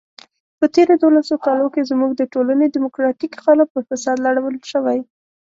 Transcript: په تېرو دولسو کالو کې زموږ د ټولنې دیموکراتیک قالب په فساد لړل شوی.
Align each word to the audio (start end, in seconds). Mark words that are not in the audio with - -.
په 0.59 0.65
تېرو 0.75 0.93
دولسو 1.03 1.35
کالو 1.45 1.67
کې 1.73 1.87
زموږ 1.91 2.11
د 2.15 2.21
ټولنې 2.33 2.65
دیموکراتیک 2.75 3.31
قالب 3.43 3.67
په 3.75 3.81
فساد 3.89 4.17
لړل 4.25 4.57
شوی. 4.71 4.99